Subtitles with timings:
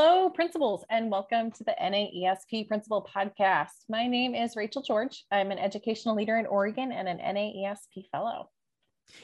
[0.00, 3.72] Hello, principals, and welcome to the NAESP Principal Podcast.
[3.88, 5.24] My name is Rachel George.
[5.32, 8.48] I'm an educational leader in Oregon and an NAESP fellow.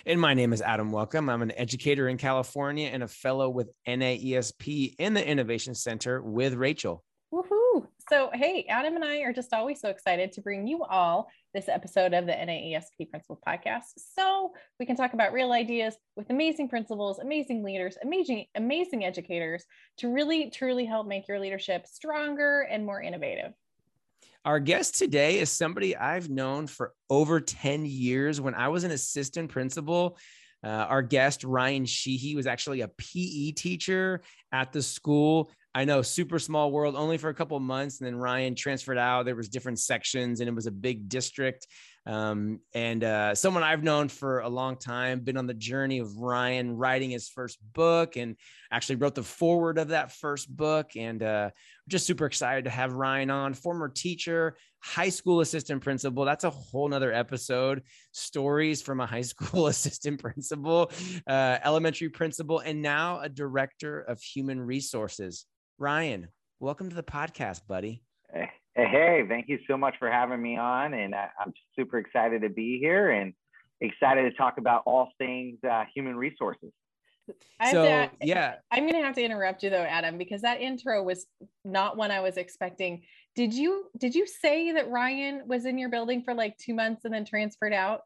[0.05, 1.31] And my name is Adam Welcome.
[1.31, 6.55] I'm an educator in California and a fellow with NAESP in the Innovation Center with
[6.55, 7.05] Rachel.
[8.11, 11.69] So, hey, Adam and I are just always so excited to bring you all this
[11.69, 16.69] episode of the NAESP Principal Podcast so we can talk about real ideas with amazing
[16.69, 19.65] principals, amazing leaders, amazing, amazing educators
[19.97, 23.55] to really, truly help make your leadership stronger and more innovative.
[24.45, 28.39] Our guest today is somebody I've known for over 10 years.
[28.39, 30.19] When I was an assistant principal,
[30.63, 35.51] uh, our guest, Ryan Sheehy, was actually a PE teacher at the school.
[35.77, 38.01] I know super small world only for a couple months.
[38.01, 39.25] And then Ryan transferred out.
[39.25, 41.67] There was different sections and it was a big district.
[42.07, 46.17] Um, and uh, someone I've known for a long time, been on the journey of
[46.17, 48.37] Ryan writing his first book and
[48.71, 50.93] actually wrote the foreword of that first book.
[50.97, 51.51] And uh,
[51.89, 56.25] just super excited to have Ryan on, former teacher, high school assistant principal.
[56.25, 57.83] That's a whole nother episode.
[58.13, 60.93] Stories from a high school assistant principal,
[61.27, 65.47] uh, elementary principal, and now a director of human resources.
[65.79, 66.29] Ryan,
[66.61, 68.03] welcome to the podcast, buddy.
[68.33, 70.95] Hey, hey, thank you so much for having me on.
[70.95, 73.35] And I, am super excited to be here and
[73.81, 76.71] excited to talk about all things uh, human resources.
[77.73, 78.55] so, to, yeah.
[78.71, 81.27] I'm going to have to interrupt you though, Adam, because that intro was
[81.65, 83.03] not one I was expecting.
[83.35, 87.05] Did you did you say that Ryan was in your building for like two months
[87.05, 88.03] and then transferred out?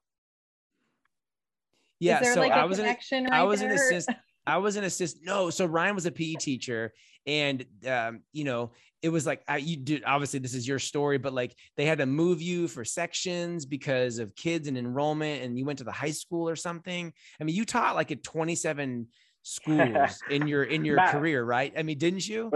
[2.00, 4.16] Yeah, so like I was, an, right I was an assistant.
[4.48, 5.26] I was an assistant.
[5.26, 6.94] No, so Ryan was a PE teacher,
[7.26, 10.02] and um, you know, it was like I, you did.
[10.04, 14.18] Obviously, this is your story, but like they had to move you for sections because
[14.18, 17.12] of kids and enrollment, and you went to the high school or something.
[17.38, 19.06] I mean, you taught like at 27
[19.42, 21.74] schools in your in your not, career, right?
[21.76, 22.50] I mean, didn't you?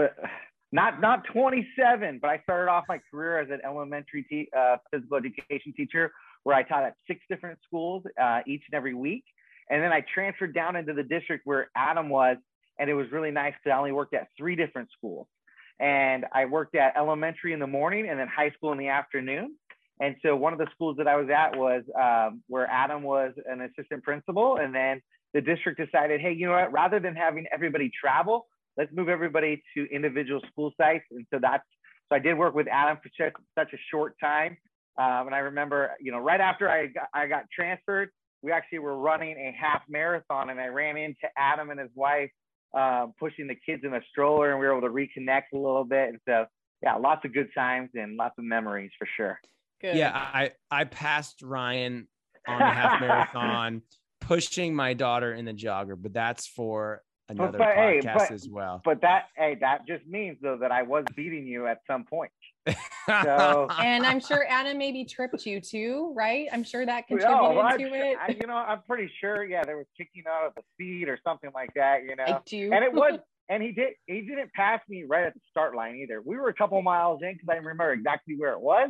[0.71, 5.17] Not not 27, but I started off my career as an elementary te- uh, physical
[5.17, 9.23] education teacher, where I taught at six different schools uh, each and every week.
[9.69, 12.37] And then I transferred down into the district where Adam was,
[12.79, 15.27] and it was really nice because I only worked at three different schools.
[15.79, 19.55] And I worked at elementary in the morning and then high school in the afternoon.
[19.99, 23.33] And so one of the schools that I was at was um, where Adam was
[23.45, 24.57] an assistant principal.
[24.57, 25.01] And then
[25.33, 26.71] the district decided, hey, you know what?
[26.71, 28.47] Rather than having everybody travel,
[28.77, 31.05] let's move everybody to individual school sites.
[31.11, 31.63] And so that's
[32.09, 33.09] so I did work with Adam for
[33.57, 34.57] such, a short time.
[34.97, 38.09] Um, and I remember, you know, right after I got, I got transferred,
[38.43, 42.29] we actually were running a half marathon and I ran into Adam and his wife
[42.77, 45.85] uh, pushing the kids in a stroller and we were able to reconnect a little
[45.85, 46.09] bit.
[46.09, 46.45] And so,
[46.81, 49.39] yeah, lots of good times and lots of memories for sure.
[49.81, 49.95] Good.
[49.95, 52.07] Yeah, I, I passed Ryan
[52.47, 53.81] on the half marathon
[54.19, 57.01] pushing my daughter in the jogger, but that's for
[57.39, 58.81] another but, podcast hey, but, as well.
[58.83, 62.31] But that, hey, that just means though that I was beating you at some point.
[62.67, 66.47] So, and I'm sure Anna maybe tripped you too, right?
[66.51, 68.17] I'm sure that contributed well, to it.
[68.21, 69.43] I, you know, I'm pretty sure.
[69.43, 72.03] Yeah, there was kicking out of the speed or something like that.
[72.03, 72.71] You know, I do.
[72.71, 73.19] and it was.
[73.49, 73.89] And he did.
[74.05, 76.21] He didn't pass me right at the start line either.
[76.21, 78.89] We were a couple miles in because I remember exactly where it was.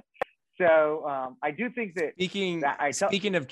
[0.59, 3.47] So um, I do think that speaking that I t- speaking of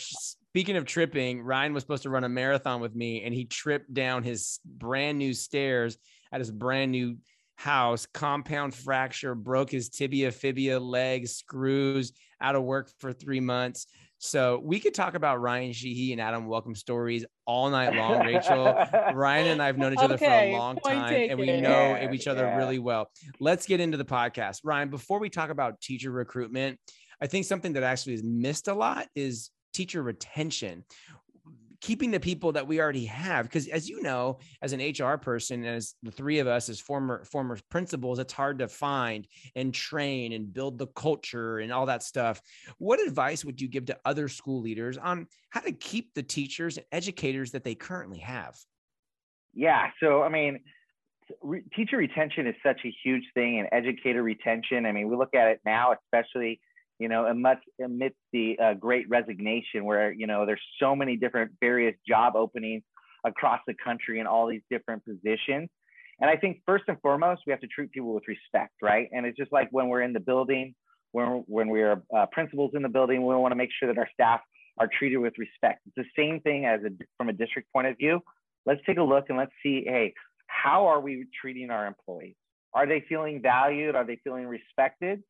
[0.52, 3.94] speaking of tripping, Ryan was supposed to run a marathon with me, and he tripped
[3.94, 5.98] down his brand new stairs
[6.30, 7.16] at his brand new
[7.56, 13.88] house, compound fracture, broke his tibia, fibia, leg, screws, out of work for three months.
[14.18, 18.66] So we could talk about Ryan Sheehy and Adam Welcome stories all night long, Rachel.
[19.14, 21.96] Ryan and I have known each other okay, for a long time and we know
[21.96, 22.58] yeah, each other yeah.
[22.58, 23.10] really well.
[23.40, 24.60] Let's get into the podcast.
[24.66, 26.78] Ryan, before we talk about teacher recruitment,
[27.22, 30.84] I think something that actually is missed a lot is teacher retention
[31.82, 35.66] keeping the people that we already have because as you know as an hr person
[35.66, 40.32] as the three of us as former former principals it's hard to find and train
[40.32, 42.42] and build the culture and all that stuff.
[42.78, 46.78] What advice would you give to other school leaders on how to keep the teachers
[46.78, 48.56] and educators that they currently have?
[49.54, 50.60] Yeah so i mean
[51.42, 55.34] re- teacher retention is such a huge thing and educator retention i mean we look
[55.34, 56.62] at it now especially
[57.02, 61.52] you know, amidst, amidst the uh, great resignation where, you know, there's so many different
[61.60, 62.84] various job openings
[63.26, 65.68] across the country in all these different positions.
[66.20, 69.08] And I think first and foremost, we have to treat people with respect, right?
[69.12, 70.76] And it's just like when we're in the building,
[71.12, 74.10] when, when we're uh, principals in the building, we want to make sure that our
[74.14, 74.42] staff
[74.78, 75.82] are treated with respect.
[75.88, 78.22] It's the same thing as a, from a district point of view.
[78.68, 80.14] Let's take a look and let's see, hey,
[80.46, 82.36] how are we treating our employees?
[82.74, 83.96] Are they feeling valued?
[83.96, 85.24] Are they feeling respected?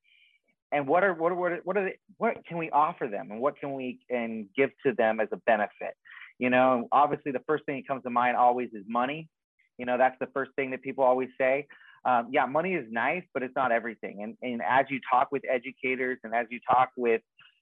[0.72, 3.60] And what are what are what are, they, what can we offer them and what
[3.60, 5.96] can we and give to them as a benefit
[6.40, 9.30] you know obviously the first thing that comes to mind always is money
[9.78, 11.66] You know, that's the first thing that people always say.
[12.06, 14.22] Um, yeah, money is nice, but it's not everything.
[14.22, 17.22] And, and as you talk with educators and as you talk with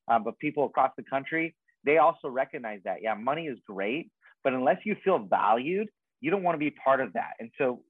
[0.09, 1.55] um, but people across the country,
[1.85, 2.97] they also recognize that.
[3.01, 4.12] Yeah, money is great,
[4.44, 5.88] but unless you feel valued,
[6.19, 7.33] you don't want to be part of that.
[7.39, 7.83] And so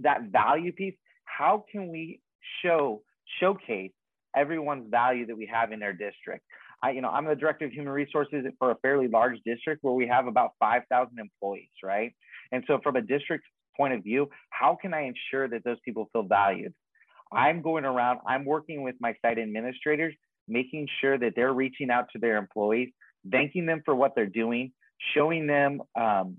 [0.00, 2.20] that value piece, how can we
[2.62, 3.02] show,
[3.40, 3.92] showcase
[4.36, 6.44] everyone's value that we have in their district?
[6.82, 9.94] I, you know, I'm the director of human resources for a fairly large district where
[9.94, 12.14] we have about 5,000 employees, right?
[12.52, 13.44] And so from a district
[13.76, 16.74] point of view, how can I ensure that those people feel valued?
[17.32, 20.14] I'm going around, I'm working with my site administrators,
[20.48, 22.90] making sure that they're reaching out to their employees,
[23.30, 24.72] thanking them for what they're doing,
[25.14, 26.36] showing them um,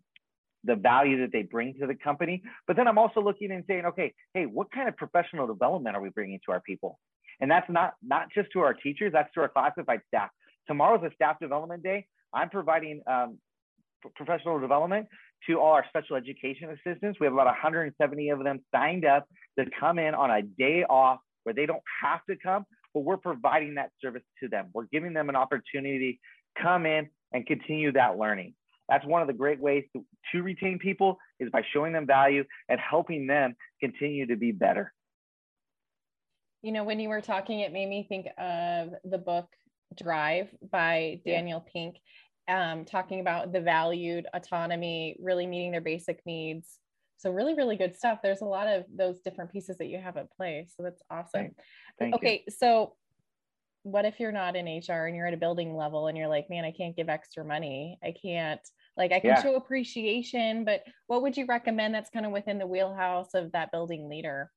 [0.63, 2.43] the value that they bring to the company.
[2.67, 6.01] But then I'm also looking and saying, okay, hey, what kind of professional development are
[6.01, 6.99] we bringing to our people?
[7.39, 10.29] And that's not not just to our teachers, that's to our classified staff.
[10.67, 12.07] Tomorrow's a staff development day.
[12.33, 13.37] I'm providing um,
[14.15, 15.07] professional development
[15.47, 17.19] to all our special education assistants.
[17.19, 21.19] We have about 170 of them signed up to come in on a day off
[21.43, 24.69] where they don't have to come, but we're providing that service to them.
[24.73, 26.19] We're giving them an opportunity
[26.55, 28.53] to come in and continue that learning.
[28.89, 32.43] That's one of the great ways to, to retain people is by showing them value
[32.69, 34.93] and helping them continue to be better.
[36.61, 39.47] You know, when you were talking, it made me think of the book
[39.95, 41.71] Drive by Daniel yeah.
[41.71, 41.97] Pink,
[42.47, 46.79] um, talking about the valued autonomy, really meeting their basic needs.
[47.17, 48.19] So really, really good stuff.
[48.21, 50.67] There's a lot of those different pieces that you have at play.
[50.75, 51.55] So that's awesome.
[51.99, 52.53] Thank okay, you.
[52.53, 52.93] so
[53.83, 56.49] what if you're not in HR and you're at a building level and you're like,
[56.49, 57.97] man, I can't give extra money.
[58.03, 58.59] I can't
[58.97, 59.41] like I can yeah.
[59.41, 63.71] show appreciation, but what would you recommend that's kind of within the wheelhouse of that
[63.71, 64.51] building leader?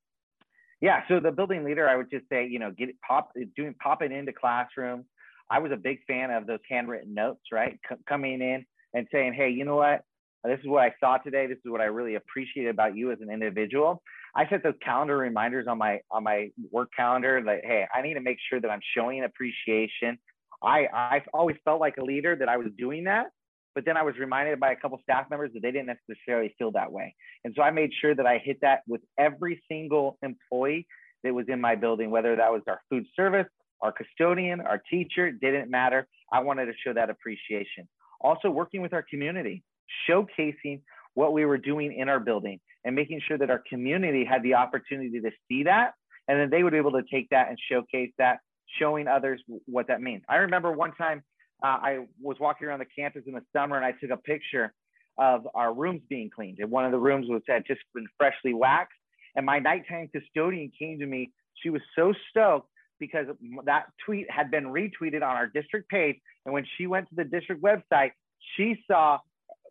[0.80, 3.74] Yeah, so the building leader, I would just say, you know, get it pop doing
[3.82, 5.04] popping into classrooms.
[5.50, 7.78] I was a big fan of those handwritten notes, right?
[7.88, 10.02] C- coming in and saying, hey, you know what?
[10.44, 11.46] This is what I saw today.
[11.46, 14.02] This is what I really appreciate about you as an individual.
[14.34, 18.14] I set those calendar reminders on my on my work calendar that hey, I need
[18.14, 20.18] to make sure that I'm showing appreciation.
[20.62, 23.26] I I always felt like a leader that I was doing that,
[23.74, 26.72] but then I was reminded by a couple staff members that they didn't necessarily feel
[26.72, 27.14] that way.
[27.44, 30.86] And so I made sure that I hit that with every single employee
[31.22, 33.46] that was in my building, whether that was our food service,
[33.80, 36.06] our custodian, our teacher, didn't matter.
[36.32, 37.88] I wanted to show that appreciation.
[38.20, 39.62] Also, working with our community,
[40.08, 40.82] showcasing
[41.14, 44.54] what we were doing in our building and making sure that our community had the
[44.54, 45.92] opportunity to see that.
[46.28, 48.38] And then they would be able to take that and showcase that,
[48.78, 50.22] showing others what that means.
[50.28, 51.22] I remember one time
[51.62, 54.72] uh, I was walking around the campus in the summer and I took a picture
[55.18, 56.58] of our rooms being cleaned.
[56.60, 58.92] And one of the rooms was had just been freshly waxed.
[59.36, 61.30] And my nighttime custodian came to me.
[61.62, 62.68] She was so stoked
[62.98, 63.26] because
[63.64, 66.16] that tweet had been retweeted on our district page.
[66.44, 68.12] And when she went to the district website,
[68.56, 69.18] she saw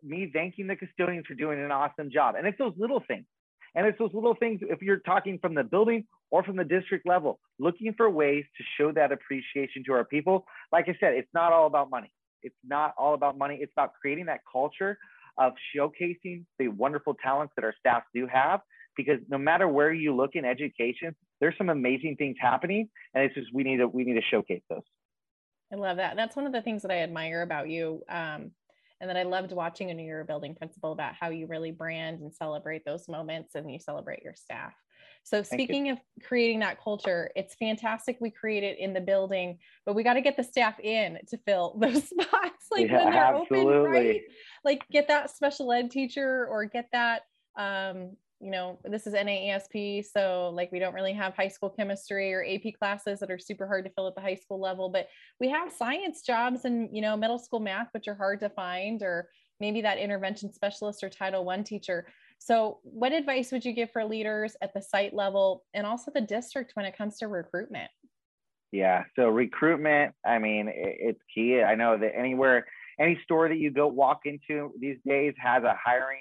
[0.02, 2.34] me thanking the custodians for doing an awesome job.
[2.36, 3.26] And it's those little things.
[3.74, 7.06] And it's those little things, if you're talking from the building or from the district
[7.06, 10.44] level, looking for ways to show that appreciation to our people.
[10.72, 12.12] Like I said, it's not all about money.
[12.42, 13.58] It's not all about money.
[13.60, 14.98] It's about creating that culture
[15.38, 18.60] of showcasing the wonderful talents that our staff do have.
[18.96, 23.34] Because no matter where you look in education, there's some amazing things happening, and it's
[23.34, 24.82] just we need to we need to showcase those.
[25.72, 26.16] I love that.
[26.16, 28.02] That's one of the things that I admire about you.
[28.08, 28.50] Um,
[29.00, 32.20] and that I loved watching when you were building principal about how you really brand
[32.20, 34.74] and celebrate those moments and you celebrate your staff.
[35.22, 39.94] So speaking of creating that culture, it's fantastic we create it in the building, but
[39.94, 43.24] we got to get the staff in to fill those spots like yeah, when they're
[43.24, 43.74] absolutely.
[43.74, 44.20] open, right?
[44.64, 47.22] Like get that special ed teacher or get that
[47.56, 52.32] um, you know, this is NAESP, so like we don't really have high school chemistry
[52.32, 55.08] or AP classes that are super hard to fill at the high school level, but
[55.38, 59.02] we have science jobs and, you know, middle school math, which are hard to find,
[59.02, 59.28] or
[59.60, 62.06] maybe that intervention specialist or Title One teacher.
[62.38, 66.22] So, what advice would you give for leaders at the site level and also the
[66.22, 67.90] district when it comes to recruitment?
[68.72, 71.60] Yeah, so recruitment, I mean, it's key.
[71.60, 72.64] I know that anywhere,
[72.98, 76.20] any store that you go walk into these days has a hiring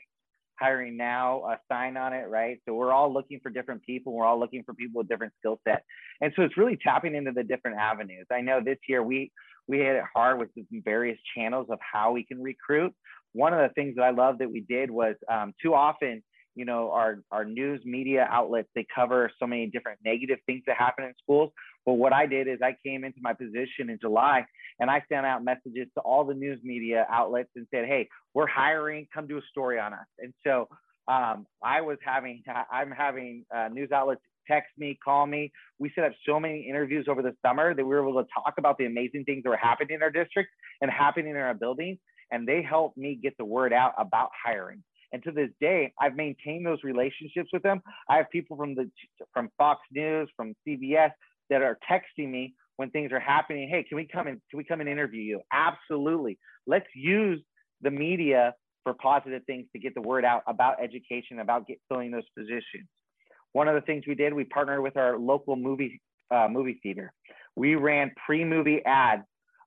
[0.60, 2.60] hiring now a sign on it, right?
[2.68, 4.14] So we're all looking for different people.
[4.14, 5.84] We're all looking for people with different skill set.
[6.22, 8.26] And so it's really tapping into the different avenues.
[8.32, 9.32] I know this year we
[9.68, 10.50] we hit it hard with
[10.84, 12.94] various channels of how we can recruit.
[13.34, 16.24] One of the things that I love that we did was um, too often,
[16.56, 20.78] you know, our our news media outlets they cover so many different negative things that
[20.78, 21.52] happen in schools.
[21.90, 24.46] But what I did is I came into my position in July
[24.80, 28.46] and I sent out messages to all the news media outlets and said, "Hey, we're
[28.46, 29.08] hiring.
[29.12, 30.70] Come do a story on us." And so
[31.08, 35.52] um, I was having, I'm having uh, news outlets text me, call me.
[35.80, 38.54] We set up so many interviews over the summer that we were able to talk
[38.60, 41.98] about the amazing things that were happening in our district and happening in our building.
[42.30, 44.84] And they helped me get the word out about hiring.
[45.12, 47.82] And to this day, I've maintained those relationships with them.
[48.08, 48.92] I have people from the
[49.34, 51.10] from Fox News, from CBS
[51.50, 53.68] that are texting me when things are happening.
[53.70, 55.42] Hey, can we come and can we come and interview you?
[55.52, 56.38] Absolutely.
[56.66, 57.42] Let's use
[57.82, 58.54] the media
[58.84, 62.88] for positive things to get the word out about education, about get, filling those positions.
[63.52, 66.02] One of the things we did, we partnered with our local movie
[66.32, 67.12] uh, movie theater.
[67.56, 69.24] We ran pre-movie ads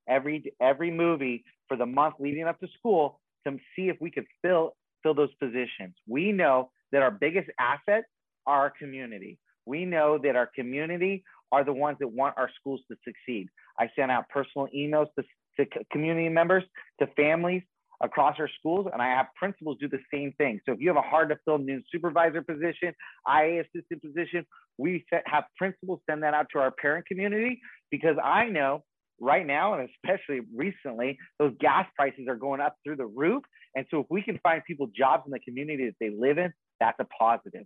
[0.08, 4.26] every every movie for the month leading up to school to see if we could
[4.40, 5.94] fill fill those positions.
[6.06, 8.04] We know that our biggest asset
[8.46, 9.38] are our community.
[9.66, 13.48] We know that our community are the ones that want our schools to succeed.
[13.78, 15.24] I sent out personal emails to,
[15.64, 16.64] to community members,
[17.00, 17.62] to families
[18.02, 20.60] across our schools, and I have principals do the same thing.
[20.66, 22.94] So if you have a hard to fill new supervisor position,
[23.28, 24.44] IA assistant position,
[24.78, 28.82] we have principals send that out to our parent community because I know
[29.20, 33.44] right now, and especially recently, those gas prices are going up through the roof.
[33.76, 36.52] And so if we can find people jobs in the community that they live in,
[36.80, 37.64] that's a positive.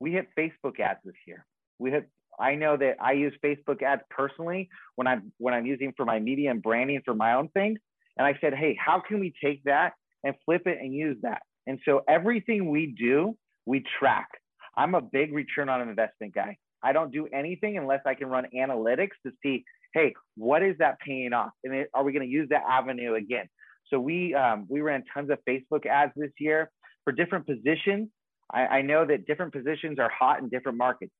[0.00, 1.44] We hit Facebook ads this year.
[1.78, 5.92] We hit I know that I use Facebook ads personally when I'm when I'm using
[5.96, 7.78] for my media and branding for my own things.
[8.16, 9.92] And I said, hey, how can we take that
[10.24, 11.42] and flip it and use that?
[11.66, 14.28] And so everything we do, we track.
[14.76, 16.56] I'm a big return on investment guy.
[16.82, 19.64] I don't do anything unless I can run analytics to see,
[19.94, 21.50] hey, what is that paying off?
[21.64, 23.46] And are we going to use that avenue again?
[23.88, 26.70] So we um, we ran tons of Facebook ads this year
[27.04, 28.08] for different positions.
[28.52, 31.12] I, I know that different positions are hot in different markets.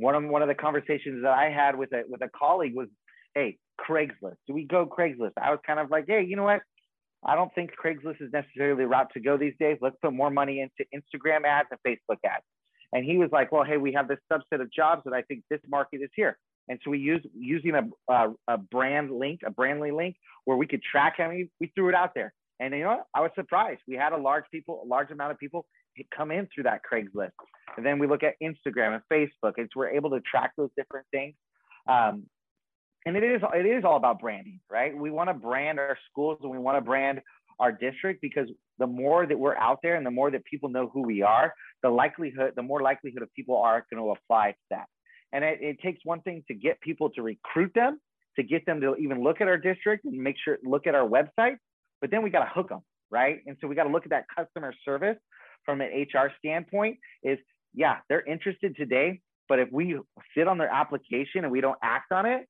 [0.00, 2.88] One of one of the conversations that I had with a with a colleague was,
[3.34, 4.36] hey, Craigslist.
[4.46, 5.32] Do we go Craigslist?
[5.40, 6.60] I was kind of like, hey, you know what?
[7.24, 9.76] I don't think Craigslist is necessarily the route to go these days.
[9.80, 12.44] Let's put more money into Instagram ads and Facebook ads.
[12.92, 15.42] And he was like, well, hey, we have this subset of jobs that I think
[15.50, 16.38] this market is here.
[16.68, 20.66] And so we use using a, a, a brand link, a Brandly link, where we
[20.66, 22.32] could track how many we threw it out there.
[22.58, 23.06] And you know what?
[23.14, 23.80] I was surprised.
[23.86, 25.66] We had a large people, a large amount of people
[26.16, 27.30] come in through that Craigslist.
[27.80, 31.06] And then we look at Instagram and Facebook, so we're able to track those different
[31.10, 31.34] things.
[31.88, 32.24] Um,
[33.06, 34.94] and it is it is all about branding, right?
[34.94, 37.22] We want to brand our schools and we want to brand
[37.58, 40.90] our district because the more that we're out there and the more that people know
[40.92, 44.58] who we are, the likelihood, the more likelihood of people are going to apply to
[44.68, 44.84] that.
[45.32, 47.98] And it, it takes one thing to get people to recruit them,
[48.36, 51.08] to get them to even look at our district and make sure look at our
[51.08, 51.56] website,
[52.02, 53.38] but then we got to hook them, right?
[53.46, 55.16] And so we got to look at that customer service
[55.64, 56.98] from an HR standpoint.
[57.22, 57.38] Is
[57.74, 59.98] yeah, they're interested today, but if we
[60.36, 62.46] sit on their application and we don't act on it,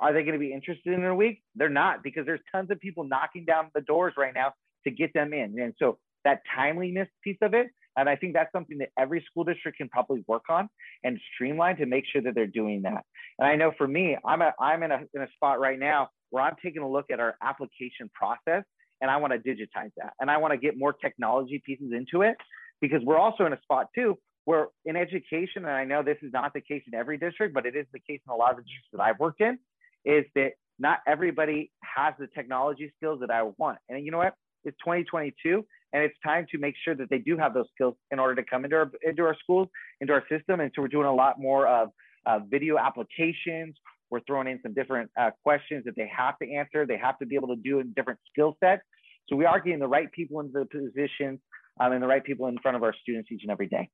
[0.00, 1.42] are they going to be interested in a week?
[1.54, 4.52] They're not because there's tons of people knocking down the doors right now
[4.84, 5.58] to get them in.
[5.60, 9.44] And so that timeliness piece of it, and I think that's something that every school
[9.44, 10.68] district can probably work on
[11.04, 13.04] and streamline to make sure that they're doing that.
[13.38, 16.08] And I know for me, I'm a, I'm in a in a spot right now
[16.30, 18.64] where I'm taking a look at our application process
[19.00, 22.22] and I want to digitize that and I want to get more technology pieces into
[22.22, 22.36] it
[22.80, 26.32] because we're also in a spot too where in education, and I know this is
[26.32, 28.56] not the case in every district, but it is the case in a lot of
[28.56, 29.58] the districts that I've worked in,
[30.04, 33.78] is that not everybody has the technology skills that I want.
[33.88, 34.34] And you know what?
[34.64, 38.18] It's 2022, and it's time to make sure that they do have those skills in
[38.18, 39.68] order to come into our into our schools,
[40.00, 40.60] into our system.
[40.60, 41.90] And so we're doing a lot more of
[42.26, 43.76] uh, video applications.
[44.10, 46.84] We're throwing in some different uh, questions that they have to answer.
[46.84, 48.82] They have to be able to do in different skill sets.
[49.28, 51.38] So we are getting the right people into the positions
[51.80, 53.88] um, and the right people in front of our students each and every day.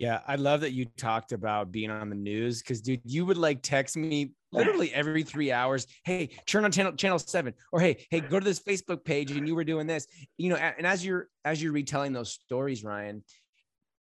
[0.00, 3.36] Yeah, I love that you talked about being on the news because, dude, you would
[3.36, 5.86] like text me literally every three hours.
[6.04, 9.46] Hey, turn on channel channel seven, or hey, hey, go to this Facebook page, and
[9.46, 10.06] you were doing this.
[10.38, 13.22] You know, and as you're as you're retelling those stories, Ryan,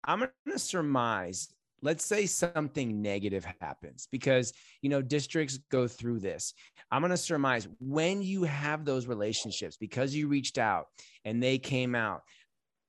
[0.02, 1.54] I'm gonna surmise.
[1.82, 6.52] Let's say something negative happens because you know districts go through this.
[6.90, 10.86] I'm gonna surmise when you have those relationships because you reached out
[11.24, 12.22] and they came out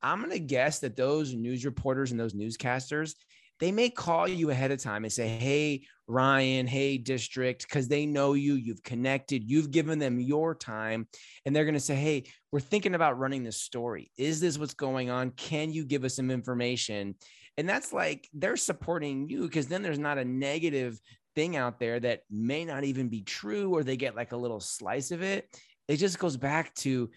[0.08, 3.14] I'm going to guess that those news reporters and those newscasters,
[3.60, 8.06] they may call you ahead of time and say, Hey, Ryan, hey, district, because they
[8.06, 11.08] know you, you've connected, you've given them your time.
[11.46, 12.24] And they're going to say, Hey,
[12.54, 14.10] we're thinking about running this story.
[14.18, 15.32] Is this what's going on?
[15.32, 17.16] Can you give us some information?
[17.58, 21.02] And that's like they're supporting you because then there's not a negative
[21.36, 24.62] thing out there that may not even be true or they get like a little
[24.62, 25.54] slice of it.
[25.88, 27.10] It just goes back to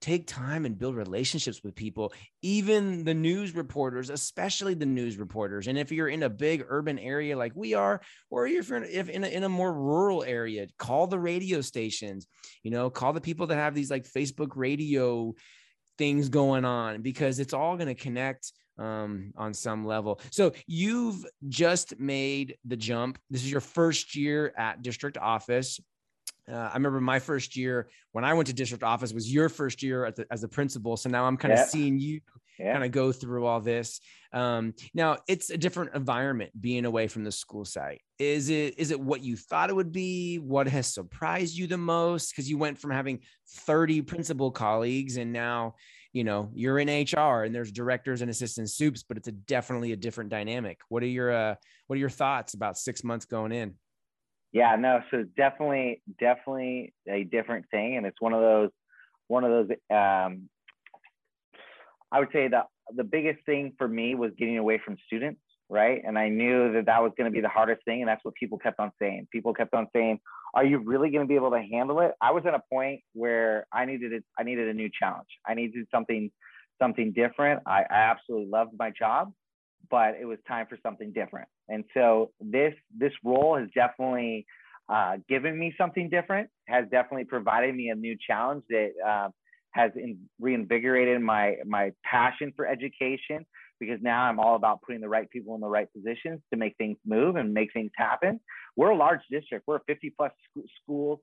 [0.00, 5.66] take time and build relationships with people, even the news reporters, especially the news reporters.
[5.66, 8.84] And if you're in a big urban area like we are, or if you're in,
[8.90, 12.26] if in, a, in a more rural area, call the radio stations,
[12.62, 15.34] you know, call the people that have these like Facebook radio
[15.98, 20.20] things going on because it's all going to connect um, on some level.
[20.30, 23.18] So you've just made the jump.
[23.28, 25.78] This is your first year at district office.
[26.50, 29.82] Uh, I remember my first year when I went to district office was your first
[29.82, 30.96] year the, as a principal.
[30.96, 32.20] So now I'm kind of seeing you
[32.60, 32.72] yeah.
[32.72, 34.00] kind of go through all this.
[34.32, 38.02] Um, now it's a different environment being away from the school site.
[38.18, 40.36] Is it is it what you thought it would be?
[40.36, 42.30] What has surprised you the most?
[42.30, 45.74] Because you went from having 30 principal colleagues and now
[46.12, 49.92] you know you're in HR and there's directors and assistant supes, but it's a definitely
[49.92, 50.80] a different dynamic.
[50.88, 51.54] What are your uh,
[51.86, 53.74] what are your thoughts about six months going in?
[54.52, 58.70] Yeah, no, so definitely, definitely a different thing, and it's one of those,
[59.28, 59.76] one of those.
[59.90, 60.48] Um,
[62.12, 62.66] I would say that
[62.96, 66.02] the biggest thing for me was getting away from students, right?
[66.04, 68.34] And I knew that that was going to be the hardest thing, and that's what
[68.34, 69.28] people kept on saying.
[69.30, 70.18] People kept on saying,
[70.54, 73.02] "Are you really going to be able to handle it?" I was at a point
[73.12, 74.24] where I needed it.
[74.36, 75.28] I needed a new challenge.
[75.46, 76.28] I needed something,
[76.82, 77.62] something different.
[77.66, 79.32] I, I absolutely loved my job,
[79.90, 81.48] but it was time for something different.
[81.68, 84.46] And so this this role has definitely
[84.88, 86.50] uh, given me something different.
[86.68, 89.28] Has definitely provided me a new challenge that uh,
[89.72, 93.46] has in, reinvigorated my my passion for education
[93.78, 96.76] because now I'm all about putting the right people in the right positions to make
[96.76, 98.38] things move and make things happen.
[98.76, 99.66] We're a large district.
[99.66, 100.32] We're 50 plus
[100.82, 101.20] schools.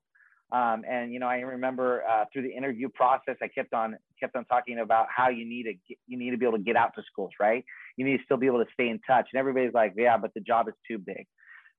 [0.51, 4.35] Um, and you know, I remember uh, through the interview process, I kept on kept
[4.35, 6.75] on talking about how you need to get, you need to be able to get
[6.75, 7.65] out to schools, right?
[7.97, 9.27] You need to still be able to stay in touch.
[9.33, 11.25] And everybody's like, yeah, but the job is too big.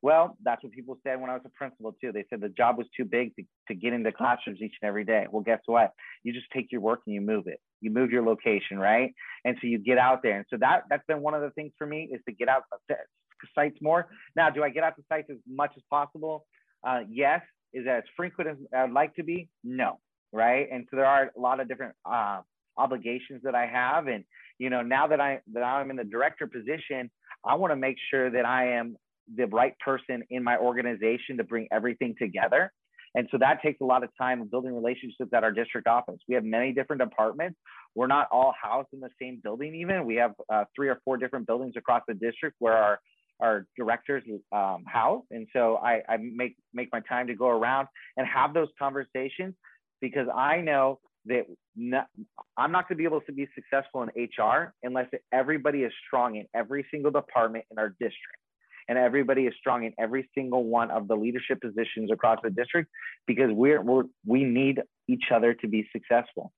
[0.01, 2.13] Well, that's what people said when I was a principal too.
[2.13, 5.05] They said the job was too big to, to get into classrooms each and every
[5.05, 5.27] day.
[5.31, 5.93] Well, guess what?
[6.23, 7.59] You just take your work and you move it.
[7.81, 9.13] You move your location, right?
[9.45, 10.37] And so you get out there.
[10.37, 12.63] And so that that's been one of the things for me is to get out
[12.91, 12.97] to
[13.55, 14.09] sites more.
[14.37, 16.47] Now, do I get out to sites as much as possible?
[16.87, 17.41] Uh, yes,
[17.73, 19.49] is that as frequent as I'd like to be?
[19.65, 19.99] No,
[20.33, 20.69] right?
[20.71, 22.41] And so there are a lot of different uh,
[22.77, 24.25] obligations that I have, and
[24.59, 27.11] you know, now that I that I'm in the director position,
[27.45, 28.97] I want to make sure that I am
[29.37, 32.73] the right person in my organization to bring everything together.
[33.15, 36.19] And so that takes a lot of time building relationships at our district office.
[36.29, 37.59] We have many different departments.
[37.95, 40.05] We're not all housed in the same building, even.
[40.05, 43.01] We have uh, three or four different buildings across the district where our
[43.41, 44.23] our directors
[44.53, 45.25] um, house.
[45.31, 49.55] And so I, I make make my time to go around and have those conversations
[50.01, 51.47] because I know that
[51.77, 52.07] not,
[52.57, 56.37] I'm not going to be able to be successful in HR unless everybody is strong
[56.37, 58.39] in every single department in our district.
[58.89, 62.89] And everybody is strong in every single one of the leadership positions across the district
[63.27, 66.53] because we're, we're we need each other to be successful.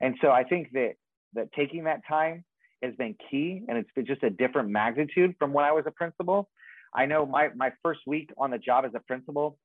[0.00, 0.92] And so I think that
[1.34, 2.44] that taking that time
[2.82, 5.90] has been key and it's been just a different magnitude from when I was a
[5.90, 6.48] principal.
[6.94, 9.58] I know my, my first week on the job as a principal,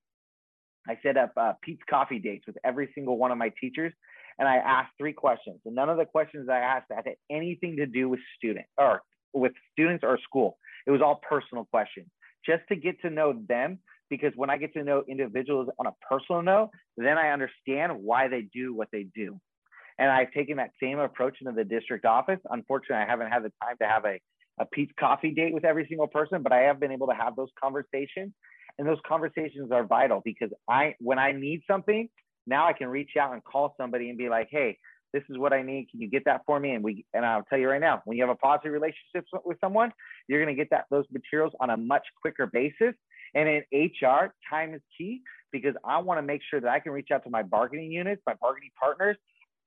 [0.87, 3.93] I set up uh, Peet's coffee dates with every single one of my teachers.
[4.37, 5.59] And I asked three questions.
[5.65, 9.01] And none of the questions I asked had anything to do with student or
[9.33, 10.57] with students or school.
[10.85, 12.07] It was all personal questions
[12.45, 13.79] just to get to know them.
[14.07, 18.27] Because when I get to know individuals on a personal note, then I understand why
[18.27, 19.39] they do what they do.
[19.97, 22.39] And I've taken that same approach into the district office.
[22.49, 24.19] Unfortunately, I haven't had the time to have a,
[24.59, 27.35] a Peet's coffee date with every single person, but I have been able to have
[27.35, 28.33] those conversations.
[28.77, 32.09] And those conversations are vital because I, when I need something,
[32.45, 34.77] now I can reach out and call somebody and be like, hey,
[35.13, 35.87] this is what I need.
[35.89, 36.71] Can you get that for me?
[36.71, 39.57] And we, and I'll tell you right now, when you have a positive relationship with
[39.61, 39.93] someone,
[40.27, 42.93] you're going to get that those materials on a much quicker basis.
[43.33, 46.91] And in HR, time is key because I want to make sure that I can
[46.91, 49.15] reach out to my bargaining units, my bargaining partners,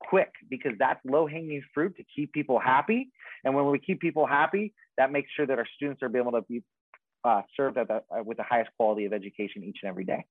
[0.01, 3.11] quick because that's low hanging fruit to keep people happy.
[3.45, 6.43] And when we keep people happy, that makes sure that our students are able to
[6.43, 6.63] be
[7.25, 10.25] uh, served at the, uh, with the highest quality of education each and every day.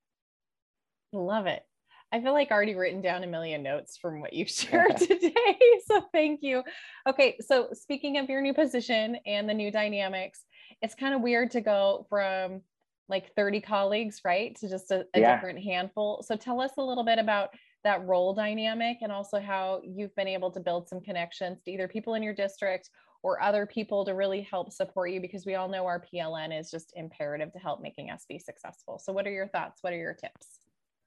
[1.13, 1.63] Love it.
[2.11, 5.59] I feel like I already written down a million notes from what you shared today.
[5.85, 6.63] So thank you.
[7.07, 7.37] Okay.
[7.41, 10.45] So speaking of your new position and the new dynamics,
[10.81, 12.61] it's kind of weird to go from
[13.09, 14.55] like 30 colleagues, right?
[14.57, 15.35] To just a, a yeah.
[15.35, 16.23] different handful.
[16.27, 17.49] So tell us a little bit about
[17.83, 21.87] that role dynamic and also how you've been able to build some connections to either
[21.87, 22.89] people in your district
[23.23, 26.69] or other people to really help support you because we all know our PLN is
[26.69, 28.99] just imperative to help making us be successful.
[28.99, 29.79] So what are your thoughts?
[29.81, 30.59] What are your tips?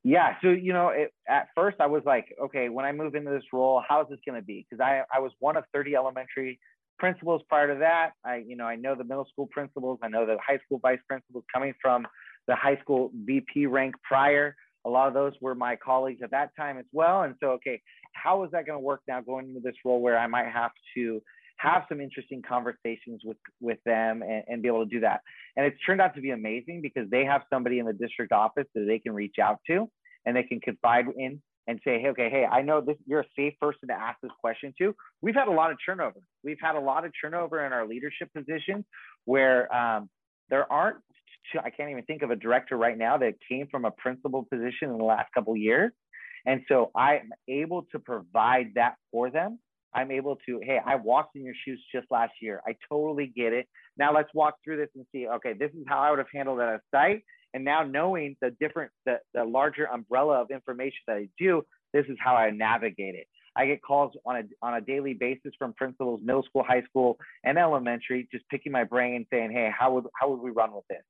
[0.02, 3.30] Yeah, so you know, it, at first I was like, okay, when I move into
[3.30, 4.66] this role, how is this going to be?
[4.68, 6.58] Because I I was one of 30 elementary
[6.98, 8.12] principals prior to that.
[8.24, 11.00] I you know I know the middle school principals, I know the high school vice
[11.06, 12.06] principals coming from
[12.48, 14.56] the high school VP rank prior.
[14.86, 17.22] A lot of those were my colleagues at that time as well.
[17.22, 17.80] And so, okay,
[18.14, 20.72] how is that going to work now going into this role where I might have
[20.96, 21.22] to
[21.60, 25.20] have some interesting conversations with with them and, and, be able to do that.
[25.56, 28.66] And it's turned out to be amazing because they have somebody in the district office
[28.74, 29.86] that they can reach out to
[30.24, 33.26] and they can confide in and say, hey, okay, hey, I know this you're a
[33.36, 34.94] safe person to ask this question to.
[35.20, 36.20] We've had a lot of turnover.
[36.42, 38.84] We've had a lot of turnover in our leadership positions
[39.26, 40.08] where um,
[40.48, 40.96] there aren't
[41.62, 44.90] I can't even think of a director right now that came from a principal position
[44.90, 45.92] in the last couple years.
[46.46, 49.58] And so I'm able to provide that for them.
[49.92, 52.60] I'm able to, hey, I walked in your shoes just last year.
[52.66, 53.66] I totally get it.
[53.96, 56.60] Now let's walk through this and see, okay, this is how I would have handled
[56.60, 57.24] it at a site.
[57.52, 62.06] And now knowing the different, the, the larger umbrella of information that I do, this
[62.08, 63.26] is how I navigate it.
[63.56, 67.18] I get calls on a on a daily basis from principals, middle school, high school,
[67.44, 70.84] and elementary, just picking my brain, saying, "Hey, how would how would we run with
[70.88, 71.02] this?"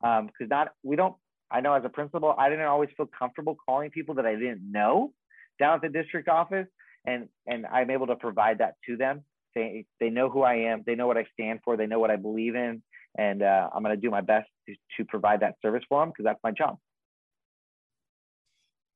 [0.00, 1.14] Because um, not we don't.
[1.50, 4.60] I know as a principal, I didn't always feel comfortable calling people that I didn't
[4.70, 5.12] know
[5.58, 6.66] down at the district office,
[7.06, 9.24] and and I'm able to provide that to them.
[9.54, 12.10] They they know who I am, they know what I stand for, they know what
[12.10, 12.82] I believe in,
[13.18, 16.10] and uh, I'm going to do my best to, to provide that service for them
[16.10, 16.78] because that's my job.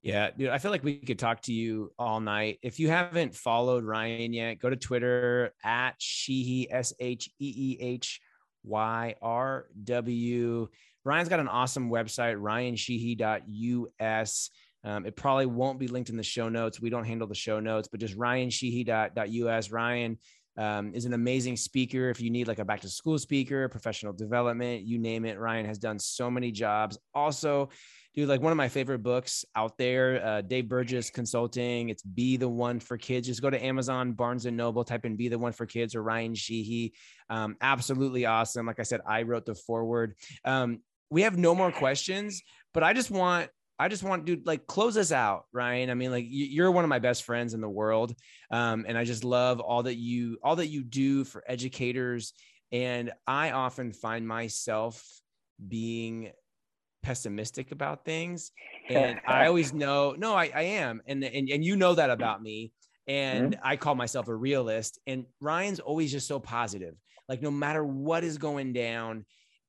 [0.02, 2.58] Yeah, dude, I feel like we could talk to you all night.
[2.60, 7.78] If you haven't followed Ryan yet, go to Twitter at Sheehy S H E E
[7.80, 8.20] H
[8.64, 10.68] Y R W.
[11.04, 14.50] Ryan's got an awesome website, ryansheehy.us.
[14.84, 16.80] Um, it probably won't be linked in the show notes.
[16.80, 19.70] We don't handle the show notes, but just ryansheehy.us.
[19.70, 20.18] Ryan
[20.56, 22.10] um, is an amazing speaker.
[22.10, 25.66] If you need like a back to school speaker, professional development, you name it, Ryan
[25.66, 26.98] has done so many jobs.
[27.14, 27.70] Also,
[28.14, 31.88] dude, like one of my favorite books out there, uh, Dave Burgess Consulting.
[31.88, 33.26] It's Be the One for Kids.
[33.26, 36.02] Just go to Amazon, Barnes and Noble, type in Be the One for Kids or
[36.02, 36.94] Ryan Sheehy.
[37.28, 38.66] Um, absolutely awesome.
[38.66, 40.14] Like I said, I wrote the foreword.
[40.44, 44.66] Um, we have no more questions, but I just want I just want to like
[44.66, 45.90] close us out, Ryan.
[45.90, 48.14] I mean, like you're one of my best friends in the world,
[48.50, 52.32] um, and I just love all that you all that you do for educators.
[52.72, 55.04] And I often find myself
[55.68, 56.32] being
[57.04, 58.50] pessimistic about things.
[58.88, 61.00] And I always know, no, I, I am.
[61.06, 62.72] And, and, and you know that about me.
[63.06, 63.66] And mm-hmm.
[63.66, 64.98] I call myself a realist.
[65.06, 66.94] And Ryan's always just so positive.
[67.28, 69.24] Like no matter what is going down,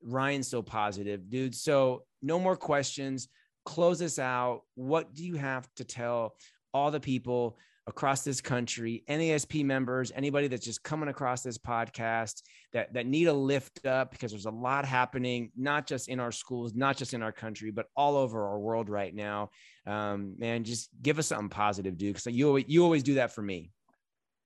[0.06, 1.56] Ryan's so positive, dude.
[1.56, 3.28] So no more questions.
[3.66, 4.62] Close us out.
[4.76, 6.36] What do you have to tell
[6.74, 12.42] all the people across this country, NASP members, anybody that's just coming across this podcast
[12.74, 16.32] that, that need a lift up because there's a lot happening, not just in our
[16.32, 19.52] schools, not just in our country, but all over our world right now.
[19.86, 22.16] Um, man, just give us something positive, dude.
[22.16, 23.72] Cause you, you always do that for me.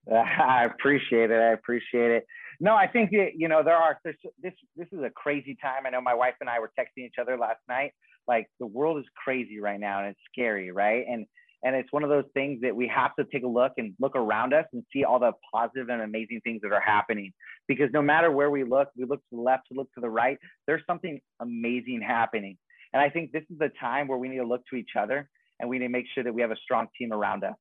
[0.10, 1.40] I appreciate it.
[1.40, 2.26] I appreciate it.
[2.60, 5.86] No, I think that, you know, there are, this, this is a crazy time.
[5.86, 7.92] I know my wife and I were texting each other last night.
[8.28, 10.70] Like the world is crazy right now and it's scary.
[10.70, 11.04] Right.
[11.08, 11.26] And,
[11.62, 14.14] and it's one of those things that we have to take a look and look
[14.14, 17.32] around us and see all the positive and amazing things that are happening.
[17.68, 20.08] Because no matter where we look, we look to the left, we look to the
[20.08, 22.56] right, there's something amazing happening.
[22.92, 25.28] And I think this is the time where we need to look to each other
[25.60, 27.54] and we need to make sure that we have a strong team around us.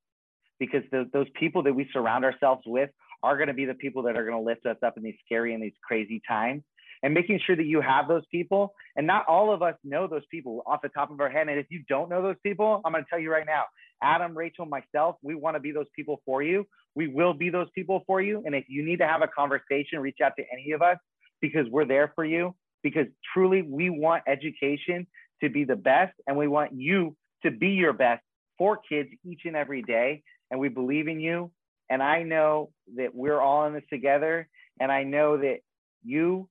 [0.60, 2.90] Because the, those people that we surround ourselves with
[3.24, 5.18] are going to be the people that are going to lift us up in these
[5.26, 6.64] scary and these crazy times
[7.04, 8.74] and making sure that you have those people.
[8.96, 11.48] And not all of us know those people off the top of our head.
[11.48, 13.64] And if you don't know those people, I'm going to tell you right now,
[14.02, 16.66] Adam, Rachel, myself, we want to be those people for you.
[16.96, 18.44] We will be those people for you.
[18.46, 20.98] And if you need to have a conversation, reach out to any of us
[21.42, 22.56] because we're there for you.
[22.82, 25.06] Because truly, we want education
[25.44, 28.22] to be the best and we want you to be your best
[28.58, 30.24] for kids each and every day.
[30.52, 31.52] And we believe in you.
[31.90, 34.48] And I know that we're all in this together.
[34.80, 35.60] And I know that
[36.04, 36.48] you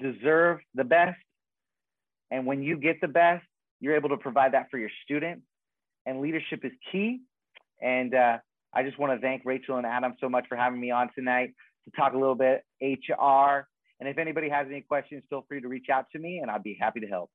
[0.00, 1.18] deserve the best.
[2.30, 3.44] And when you get the best,
[3.80, 5.42] you're able to provide that for your students
[6.06, 7.20] and leadership is key.
[7.80, 8.38] And uh,
[8.74, 11.54] I just want to thank Rachel and Adam so much for having me on tonight
[11.84, 13.66] to talk a little bit HR.
[14.00, 16.62] And if anybody has any questions, feel free to reach out to me and I'd
[16.62, 17.30] be happy to help.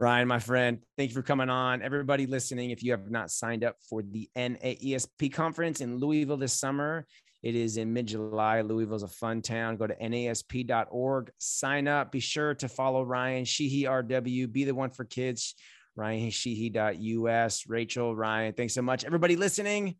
[0.00, 1.82] Ryan, my friend, thank you for coming on.
[1.82, 6.52] Everybody listening, if you have not signed up for the NAESP conference in Louisville this
[6.52, 7.04] summer,
[7.42, 8.60] it is in mid July.
[8.60, 9.76] Louisville's a fun town.
[9.76, 12.12] Go to nasp.org, sign up.
[12.12, 15.56] Be sure to follow Ryan, Sheehy RW, be the one for kids.
[15.96, 17.64] Ryan RyanSheehy.us.
[17.66, 19.04] Rachel, Ryan, thanks so much.
[19.04, 19.96] Everybody listening,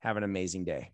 [0.00, 0.90] have an amazing day.